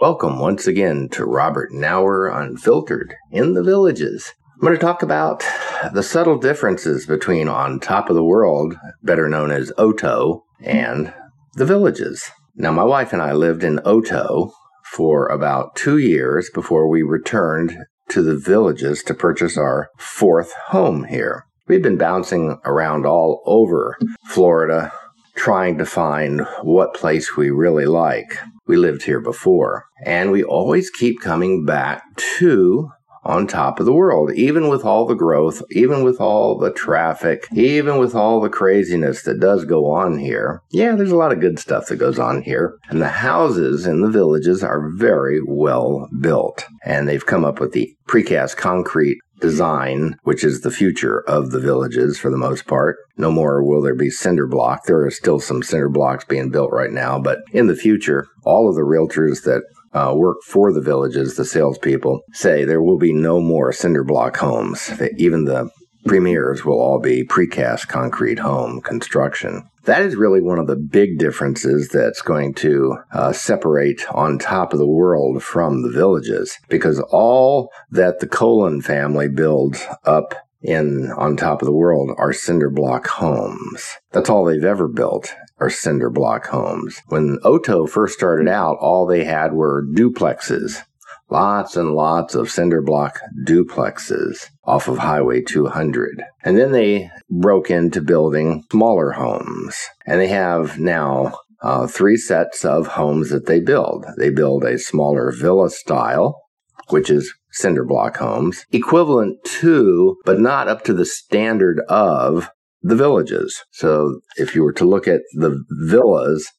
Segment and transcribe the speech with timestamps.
[0.00, 4.32] Welcome once again to Robert Nauer Unfiltered in the Villages.
[4.54, 5.44] I'm going to talk about
[5.92, 11.12] the subtle differences between On Top of the World, better known as OTOW, and
[11.52, 12.30] the Villages.
[12.54, 14.50] Now, my wife and I lived in OTOW
[14.90, 17.76] for about two years before we returned
[18.08, 21.44] to the Villages to purchase our fourth home here.
[21.68, 23.98] We've been bouncing around all over
[24.28, 24.94] Florida,
[25.34, 28.38] trying to find what place we really like.
[28.70, 32.04] We lived here before, and we always keep coming back
[32.38, 32.88] to
[33.24, 37.48] on top of the world, even with all the growth, even with all the traffic,
[37.52, 40.62] even with all the craziness that does go on here.
[40.70, 42.78] Yeah, there's a lot of good stuff that goes on here.
[42.88, 46.64] And the houses in the villages are very well built.
[46.84, 51.60] And they've come up with the precast concrete design, which is the future of the
[51.60, 52.96] villages for the most part.
[53.16, 54.84] No more will there be cinder block.
[54.84, 58.68] There are still some cinder blocks being built right now, but in the future, all
[58.68, 63.12] of the realtors that uh, work for the villages, the salespeople, say there will be
[63.12, 64.90] no more cinder block homes.
[65.16, 65.70] Even the
[66.06, 69.68] premiers will all be precast concrete home construction.
[69.84, 74.72] That is really one of the big differences that's going to uh, separate on top
[74.72, 81.10] of the world from the villages because all that the Colen family builds up in
[81.16, 83.96] on top of the world are cinder block homes.
[84.12, 87.00] That's all they've ever built are cinder block homes.
[87.08, 90.82] When OTOW first started out, all they had were duplexes.
[91.30, 96.24] Lots and lots of cinder block duplexes off of Highway 200.
[96.42, 99.76] And then they broke into building smaller homes.
[100.06, 104.06] And they have now uh, three sets of homes that they build.
[104.18, 106.40] They build a smaller villa style,
[106.88, 112.50] which is cinder block homes, equivalent to, but not up to the standard of
[112.82, 113.62] the villages.
[113.70, 116.50] So if you were to look at the villas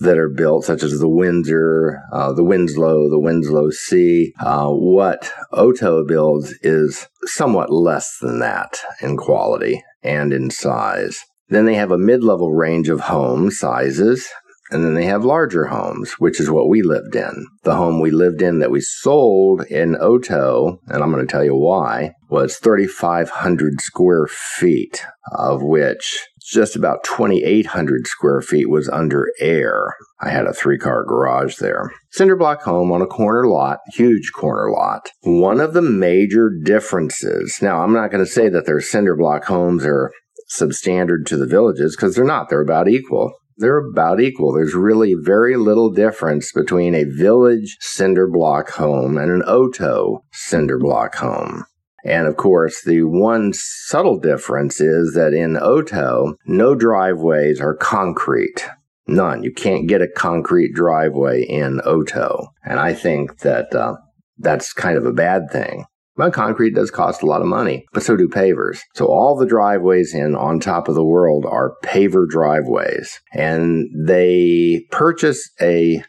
[0.00, 5.32] that are built, such as the Windsor, uh, the Winslow, the Winslow C, uh, what
[5.52, 11.18] OTOW builds is somewhat less than that in quality and in size.
[11.48, 14.28] Then they have a mid level range of home sizes.
[14.70, 17.46] And then they have larger homes, which is what we lived in.
[17.64, 21.44] The home we lived in that we sold in OTOW, and I'm going to tell
[21.44, 25.02] you why, was 3,500 square feet,
[25.32, 29.94] of which just about 2,800 square feet was under air.
[30.20, 31.92] I had a three car garage there.
[32.10, 35.10] Cinder block home on a corner lot, huge corner lot.
[35.22, 39.44] One of the major differences, now I'm not going to say that their cinder block
[39.44, 40.10] homes are
[40.50, 44.52] substandard to the villages because they're not, they're about equal they're about equal.
[44.52, 50.78] There's really very little difference between a village cinder block home and an OTOW cinder
[50.78, 51.64] block home.
[52.04, 58.68] And of course, the one subtle difference is that in OTOW, no driveways are concrete.
[59.06, 59.42] None.
[59.42, 62.48] You can't get a concrete driveway in OTOW.
[62.64, 63.96] And I think that uh,
[64.38, 65.84] that's kind of a bad thing.
[66.18, 68.80] Well, concrete does cost a lot of money, but so do pavers.
[68.94, 73.20] So all the driveways in on top of the world are paver driveways.
[73.32, 76.02] And they purchase a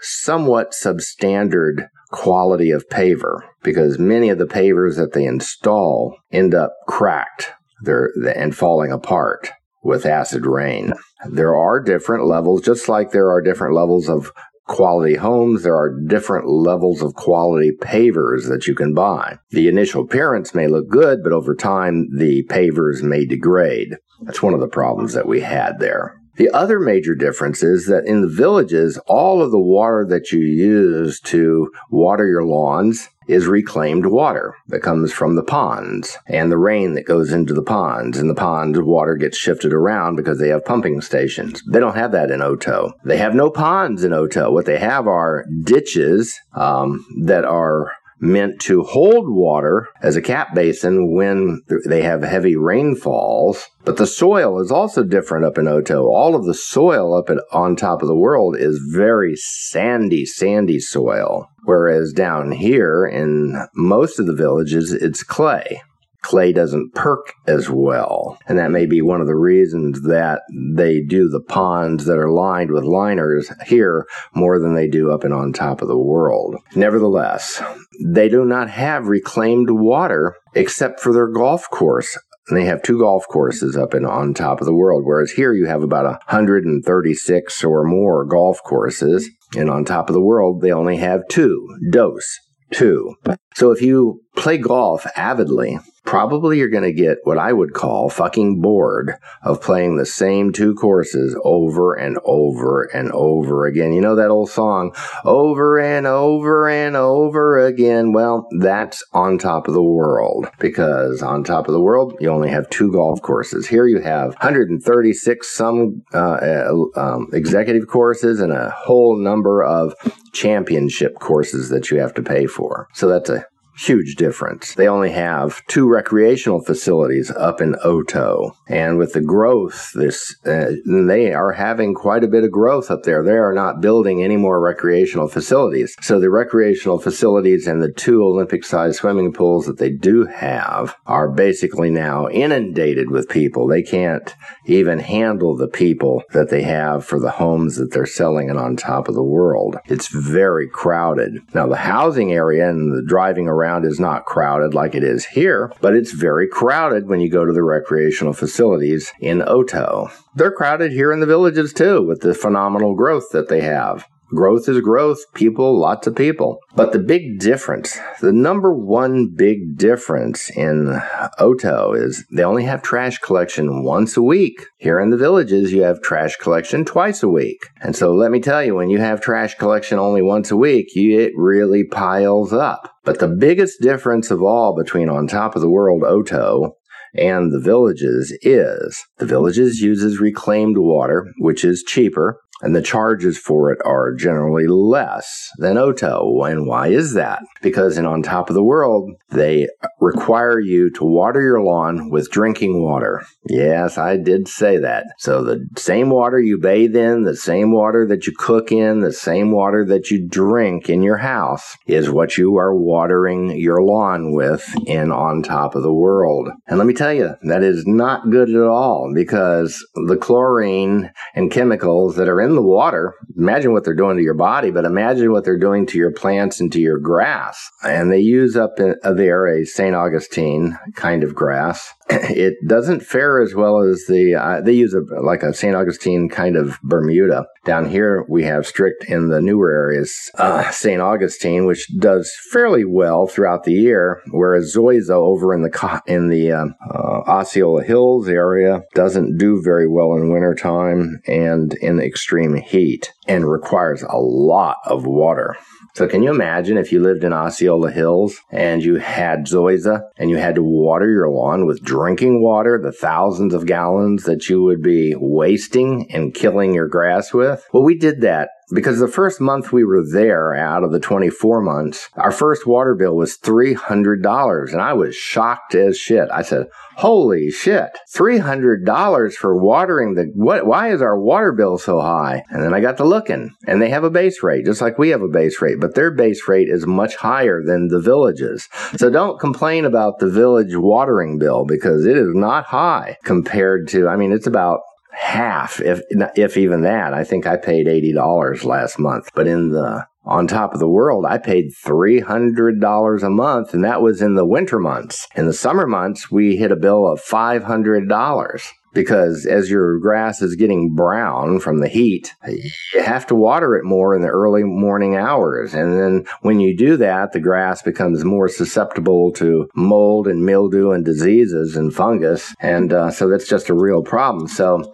[0.00, 6.72] somewhat substandard quality of paver because many of the pavers that they install end up
[6.88, 7.52] cracked
[7.86, 9.50] and falling apart
[9.82, 10.94] with acid rain.
[11.28, 14.32] There are different levels, just like there are different levels of
[14.66, 19.38] quality homes, there are different levels of quality pavers that you can buy.
[19.50, 23.96] The initial appearance may look good, but over time, the pavers may degrade.
[24.22, 26.21] That's one of the problems that we had there.
[26.36, 30.40] The other major difference is that in the villages, all of the water that you
[30.40, 36.58] use to water your lawns is reclaimed water that comes from the ponds and the
[36.58, 38.18] rain that goes into the ponds.
[38.18, 41.62] And the ponds water gets shifted around because they have pumping stations.
[41.70, 42.92] They don't have that in OTOW.
[43.04, 44.52] They have no ponds in OTOW.
[44.52, 50.54] What they have are ditches um, that are meant to hold water as a cap
[50.54, 53.66] basin when they have heavy rainfalls.
[53.84, 56.04] But the soil is also different up in OTOW.
[56.04, 60.78] All of the soil up at, on top of the world is very sandy, sandy
[60.78, 61.48] soil.
[61.64, 65.82] Whereas down here in most of the villages, it's clay
[66.22, 68.38] clay doesn't perk as well.
[68.46, 70.42] And that may be one of the reasons that
[70.74, 75.24] they do the ponds that are lined with liners here more than they do up
[75.24, 76.56] and on top of the world.
[76.74, 77.62] Nevertheless,
[78.04, 82.16] they do not have reclaimed water except for their golf course
[82.48, 85.52] and they have two golf courses up and on top of the world, whereas here
[85.52, 89.30] you have about 136 or more golf courses.
[89.56, 92.38] And on top of the world, they only have two, dose,
[92.72, 93.14] two.
[93.54, 98.10] So if you play golf avidly, probably you're going to get what I would call
[98.10, 103.92] fucking bored of playing the same two courses over and over and over again.
[103.92, 104.94] You know that old song,
[105.24, 108.12] over and over and over again?
[108.12, 112.50] Well, that's on top of the world because on top of the world, you only
[112.50, 113.66] have two golf courses.
[113.66, 119.94] Here you have 136 some uh, uh, um, executive courses and a whole number of
[120.32, 122.88] championship courses that you have to pay for.
[122.94, 123.41] So that's a
[123.76, 124.74] huge difference.
[124.74, 128.54] They only have two recreational facilities up in OTOW.
[128.68, 133.02] And with the growth, this uh, they are having quite a bit of growth up
[133.04, 133.22] there.
[133.22, 135.96] They are not building any more recreational facilities.
[136.00, 141.28] So the recreational facilities and the two Olympic-sized swimming pools that they do have are
[141.28, 143.66] basically now inundated with people.
[143.66, 144.34] They can't
[144.66, 148.76] even handle the people that they have for the homes that they're selling and on
[148.76, 149.76] top of the world.
[149.86, 151.38] It's very crowded.
[151.54, 155.24] Now the housing area and the driving around around is not crowded like it is
[155.24, 160.10] here, but it's very crowded when you go to the recreational facilities in OTOW.
[160.34, 164.06] They're crowded here in the villages too with the phenomenal growth that they have.
[164.34, 165.18] Growth is growth.
[165.34, 166.58] People, lots of people.
[166.74, 171.00] But the big difference, the number one big difference in
[171.38, 174.64] OTOW is they only have trash collection once a week.
[174.78, 177.58] Here in the villages, you have trash collection twice a week.
[177.82, 180.94] And so let me tell you, when you have trash collection only once a week,
[180.94, 182.90] you, it really piles up.
[183.04, 186.72] But the biggest difference of all between On Top of the World OTOW
[187.14, 193.36] and the villages is the villages uses reclaimed water, which is cheaper and the charges
[193.36, 196.50] for it are generally less than OTOW.
[196.50, 197.42] And why is that?
[197.60, 199.68] Because in On Top of the World, they
[200.00, 203.24] require you to water your lawn with drinking water.
[203.48, 205.06] Yes, I did say that.
[205.18, 209.12] So the same water you bathe in, the same water that you cook in, the
[209.12, 214.32] same water that you drink in your house is what you are watering your lawn
[214.32, 216.48] with in On Top of the World.
[216.66, 221.50] And let me tell you, that is not good at all because the chlorine and
[221.50, 225.32] chemicals that are in the water, imagine what they're doing to your body, but imagine
[225.32, 227.70] what they're doing to your plants and to your grass.
[227.82, 229.94] And they use up in, uh, there a St.
[229.94, 231.92] Augustine kind of grass.
[232.42, 235.74] It doesn't fare as well as the, uh, they use a, like a St.
[235.74, 237.46] Augustine kind of Bermuda.
[237.64, 241.00] Down here, we have strict in the newer areas, uh, St.
[241.00, 246.52] Augustine, which does fairly well throughout the year, whereas Zoysia over in the, in the,
[246.52, 253.12] uh, uh, Osceola Hills area doesn't do very well in wintertime and in extreme heat
[253.28, 255.56] and requires a lot of water.
[255.94, 260.30] So can you imagine if you lived in Osceola Hills and you had Zoysia and
[260.30, 264.62] you had to water your lawn with drinking water, the thousands of gallons that you
[264.62, 267.66] would be wasting and killing your grass with?
[267.74, 271.60] Well, we did that because the first month we were there out of the 24
[271.60, 276.28] months, our first water bill was $300 and I was shocked as shit.
[276.30, 276.66] I said,
[276.96, 282.44] holy shit, $300 for watering the, what, why is our water bill so high?
[282.50, 285.10] And then I got to looking and they have a base rate just like we
[285.10, 288.68] have a base rate, but their base rate is much higher than the villages.
[288.96, 294.08] So don't complain about the village watering bill because it is not high compared to,
[294.08, 294.80] I mean, it's about
[295.12, 296.00] half, if
[296.36, 297.14] if even that.
[297.14, 300.88] I think I paid eighty dollars last month, but in the on top of the
[300.88, 305.26] world, I paid $300 a month, and that was in the winter months.
[305.34, 310.56] In the summer months, we hit a bill of $500 because as your grass is
[310.56, 315.16] getting brown from the heat, you have to water it more in the early morning
[315.16, 315.74] hours.
[315.74, 320.90] And then when you do that, the grass becomes more susceptible to mold and mildew
[320.90, 322.54] and diseases and fungus.
[322.60, 324.48] And uh, so that's just a real problem.
[324.48, 324.92] So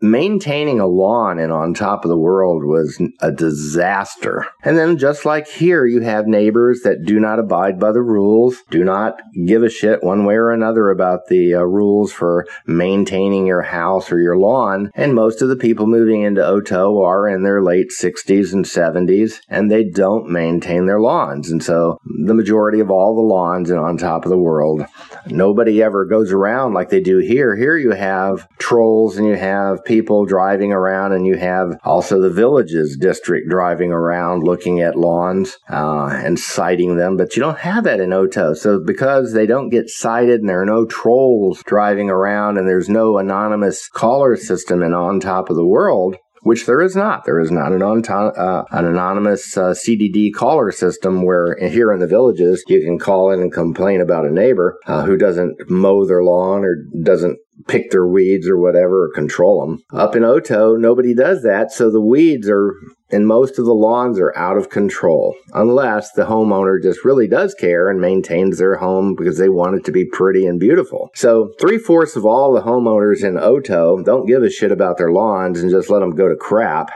[0.00, 4.46] maintaining a lawn and on top of the world was a disaster.
[4.62, 8.62] And then just like here, you have neighbors that do not abide by the rules,
[8.70, 13.46] do not give a shit one way or another about the uh, rules for maintaining
[13.46, 14.90] your house or your lawn.
[14.94, 19.40] And most of the people moving into OTOW are in their late 60s and 70s
[19.48, 21.50] and they don't maintain their lawns.
[21.50, 24.84] And so the majority of all the lawns and on top of the world,
[25.26, 27.56] nobody ever goes around like they do here.
[27.56, 32.30] Here you have trolls and you have people driving around, and you have also the
[32.30, 37.16] villages district driving around looking at lawns uh, and citing them.
[37.16, 38.56] But you don't have that in OTOW.
[38.56, 42.88] So because they don't get cited and there are no trolls driving around and there's
[42.88, 47.24] no anonymous caller system and on top of the world, which there is not.
[47.24, 52.06] There is not an, uh, an anonymous uh, CDD caller system where here in the
[52.06, 56.22] villages you can call in and complain about a neighbor uh, who doesn't mow their
[56.22, 59.82] lawn or doesn't pick their weeds or whatever or control them.
[59.92, 62.74] Up in OTOW, nobody does that, so the weeds are
[63.10, 67.54] and most of the lawns are out of control unless the homeowner just really does
[67.54, 71.08] care and maintains their home because they want it to be pretty and beautiful.
[71.14, 75.10] So, three fourths of all the homeowners in OTOW don't give a shit about their
[75.10, 76.90] lawns and just let them go to crap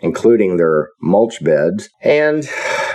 [0.00, 1.88] including their mulch beds.
[2.02, 2.48] And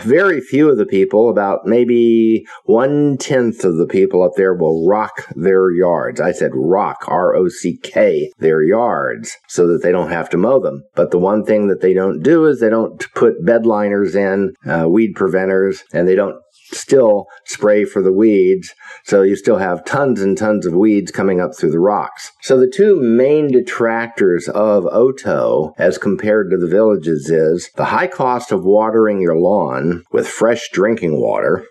[0.04, 4.88] very few of the people, about maybe one tenth of the people up there, will
[4.88, 6.22] rock their yards.
[6.22, 10.38] I said rock, R O C K, their yards so that they don't have to
[10.38, 10.84] mow them.
[10.96, 14.54] But the one thing that they don't do is they don't put bed liners in,
[14.66, 16.40] uh, weed preventers, and they don't
[16.72, 18.74] still spray for the weeds.
[19.04, 22.32] So you still have tons and tons of weeds coming up through the rocks.
[22.42, 28.08] So the two main detractors of OTOW as compared to the villages is the high
[28.08, 31.66] cost of watering your lawn with fresh drinking water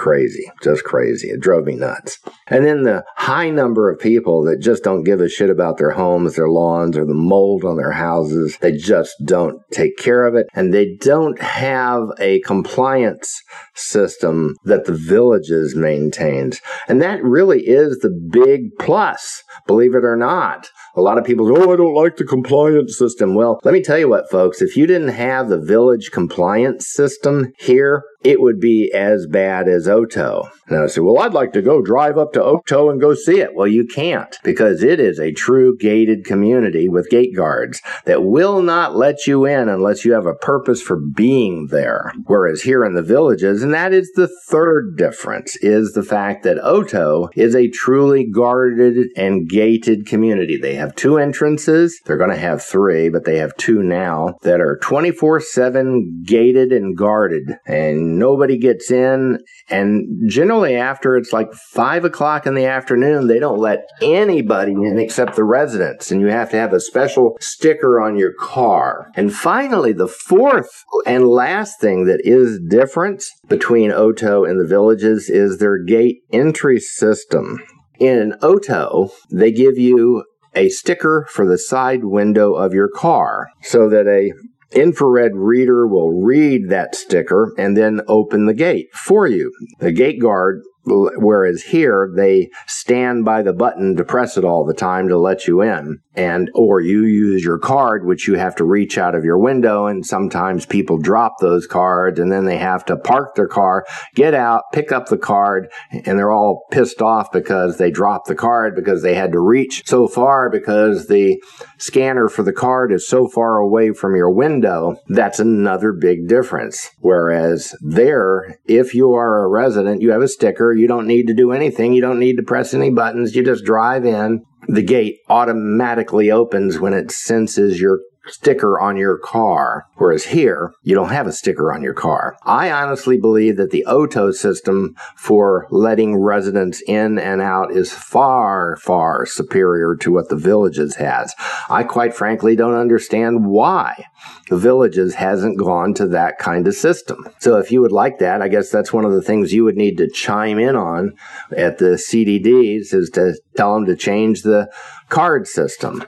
[0.00, 1.28] crazy, just crazy.
[1.28, 2.18] It drove me nuts.
[2.46, 5.90] And then the high number of people that just don't give a shit about their
[5.90, 8.56] homes, their lawns, or the mold on their houses.
[8.62, 10.46] They just don't take care of it.
[10.54, 13.42] And they don't have a compliance
[13.74, 16.62] system that the villages maintains.
[16.88, 20.68] And that really is the big plus, believe it or not.
[20.96, 23.34] A lot of people say, oh, I don't like the compliance system.
[23.34, 27.52] Well, let me tell you what, folks, if you didn't have the village compliance system
[27.58, 30.50] here, it would be as bad as OTOW.
[30.68, 33.40] And I said, well, I'd like to go drive up to OTOW and go see
[33.40, 33.54] it.
[33.54, 38.62] Well, you can't because it is a true gated community with gate guards that will
[38.62, 42.12] not let you in unless you have a purpose for being there.
[42.26, 46.58] Whereas here in the villages, and that is the third difference, is the fact that
[46.58, 50.58] OTOW is a truly guarded and gated community.
[50.58, 52.00] They have two entrances.
[52.04, 56.72] They're going to have three, but they have two now that are 24 7 gated
[56.72, 57.56] and guarded.
[57.66, 59.38] And nobody gets in.
[59.68, 64.98] And generally, after it's like five o'clock in the afternoon, they don't let anybody in
[64.98, 66.10] except the residents.
[66.10, 69.10] And you have to have a special sticker on your car.
[69.14, 70.70] And finally, the fourth
[71.06, 76.80] and last thing that is different between OTOW and the villages is their gate entry
[76.80, 77.58] system.
[77.98, 80.24] In OTOW, they give you
[80.54, 84.32] a sticker for the side window of your car so that a
[84.72, 89.52] infrared reader will read that sticker and then open the gate for you.
[89.78, 94.74] The gate guard Whereas here, they stand by the button to press it all the
[94.74, 96.00] time to let you in.
[96.14, 99.86] And, or you use your card, which you have to reach out of your window.
[99.86, 104.34] And sometimes people drop those cards and then they have to park their car, get
[104.34, 108.74] out, pick up the card, and they're all pissed off because they dropped the card
[108.74, 111.40] because they had to reach so far because the
[111.78, 114.96] scanner for the card is so far away from your window.
[115.08, 116.90] That's another big difference.
[116.98, 121.34] Whereas there, if you are a resident, you have a sticker you don't need to
[121.34, 121.92] do anything.
[121.92, 123.34] You don't need to press any buttons.
[123.34, 124.44] You just drive in.
[124.68, 129.86] The gate automatically opens when it senses your sticker on your car.
[129.96, 132.36] Whereas here, you don't have a sticker on your car.
[132.44, 138.76] I honestly believe that the OTOW system for letting residents in and out is far,
[138.76, 141.34] far superior to what the Villages has.
[141.68, 144.04] I quite frankly don't understand why
[144.48, 147.28] the Villages hasn't gone to that kind of system.
[147.38, 149.76] So if you would like that, I guess that's one of the things you would
[149.76, 151.14] need to chime in on
[151.56, 154.70] at the CDDs is to tell them to change the
[155.08, 156.04] card system.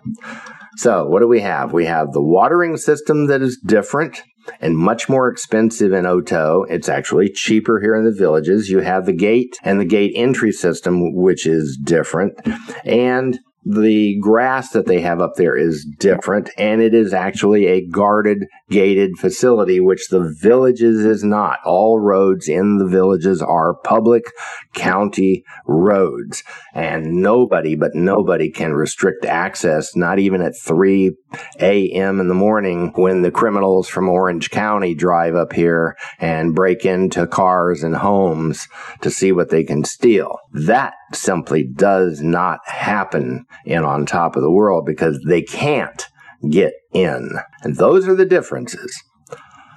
[0.76, 1.72] So, what do we have?
[1.72, 4.22] We have the watering system that is different
[4.60, 6.64] and much more expensive in OTOW.
[6.68, 8.70] It's actually cheaper here in the villages.
[8.70, 12.34] You have the gate and the gate entry system, which is different.
[12.84, 17.86] And the grass that they have up there is different and it is actually a
[17.86, 24.24] guarded gated facility which the villages is not all roads in the villages are public
[24.74, 26.42] county roads
[26.74, 31.14] and nobody but nobody can restrict access not even at 3
[31.60, 32.20] a.m.
[32.20, 37.26] in the morning when the criminals from Orange County drive up here and break into
[37.26, 38.66] cars and homes
[39.00, 44.42] to see what they can steal that simply does not happen in On Top of
[44.42, 46.06] the World because they can't
[46.48, 47.30] get in.
[47.62, 49.02] And those are the differences.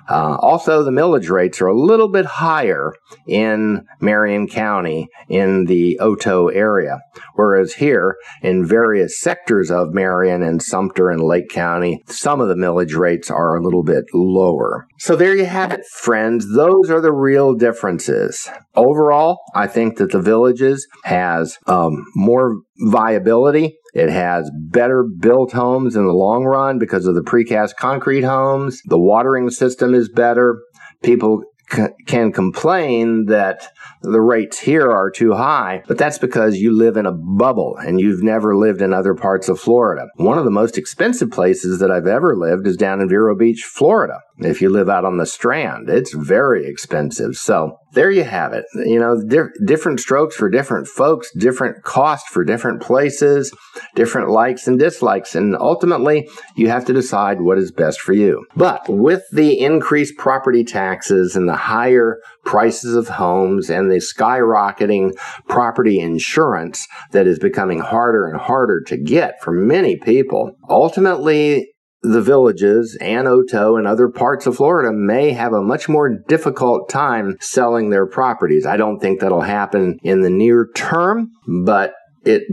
[0.10, 2.94] Uh, also, the millage rates are a little bit higher
[3.28, 7.00] in Marion County in the OTOW area,
[7.36, 12.56] whereas here in various sectors of Marion and Sumter and Lake County, some of the
[12.56, 14.88] millage rates are a little bit lower.
[15.00, 16.54] So there you have it, friends.
[16.56, 18.50] Those are the real differences.
[18.76, 25.96] Overall, I think that the villages has um, more viability it has better built homes
[25.96, 28.82] in the long run because of the precast concrete homes.
[28.86, 30.62] The watering system is better.
[31.02, 33.70] People c- can complain that
[34.02, 38.02] the rates here are too high, but that's because you live in a bubble and
[38.02, 40.08] you've never lived in other parts of Florida.
[40.16, 43.64] One of the most expensive places that I've ever lived is down in Vero Beach,
[43.64, 44.20] Florida.
[44.40, 47.36] If you live out on the strand, it's very expensive.
[47.36, 48.66] So there you have it.
[48.76, 53.56] You know, di- different strokes for different folks, different cost for different places,
[53.96, 55.36] different likes and dislikes.
[55.36, 58.46] And ultimately, you have to decide what is best for you.
[58.58, 65.14] But with the increased property taxes and the higher prices of homes and the skyrocketing
[65.48, 71.72] property insurance that is becoming harder and harder to get for many people, ultimately,
[72.12, 76.90] the villages and OTOW and other parts of Florida may have a much more difficult
[76.90, 78.66] time selling their properties.
[78.66, 81.94] I don't think that'll happen in the near term, but
[82.24, 82.44] it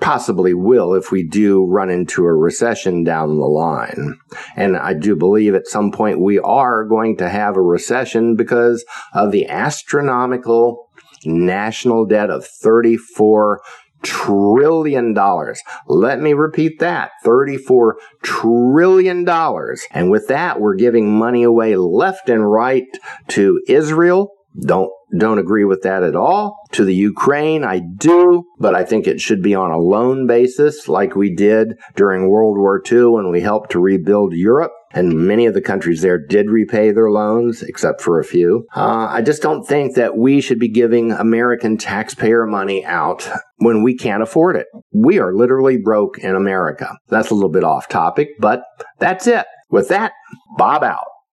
[0.00, 4.18] possibly will if we do run into a recession down the line.
[4.56, 8.84] And I do believe at some point we are going to have a recession because
[9.12, 10.88] of the astronomical
[11.24, 13.60] national debt of 34
[14.04, 15.60] trillion dollars.
[15.88, 17.10] Let me repeat that.
[17.24, 19.84] 34 trillion dollars.
[19.90, 22.84] And with that, we're giving money away left and right
[23.28, 24.30] to Israel.
[24.60, 26.58] Don't don't agree with that at all.
[26.72, 30.88] To the Ukraine, I do, but I think it should be on a loan basis
[30.88, 34.72] like we did during World War II when we helped to rebuild Europe.
[34.92, 38.66] And many of the countries there did repay their loans, except for a few.
[38.76, 43.82] Uh, I just don't think that we should be giving American taxpayer money out when
[43.82, 44.66] we can't afford it.
[44.92, 46.96] We are literally broke in America.
[47.08, 48.62] That's a little bit off topic, but
[49.00, 49.46] that's it.
[49.68, 50.12] With that,
[50.56, 51.06] Bob out.